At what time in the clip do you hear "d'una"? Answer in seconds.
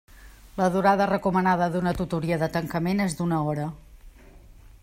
1.75-1.93, 3.21-3.43